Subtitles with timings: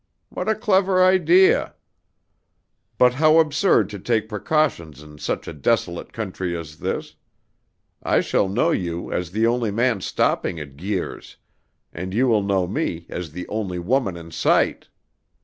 [0.29, 1.75] What a clever idea!
[2.97, 7.13] But how absurd to take precautions in such a desolate country as this.
[8.01, 11.37] I shall know you as the only man stopping at Guir's,
[11.93, 14.87] and you will know me as the only woman in sight.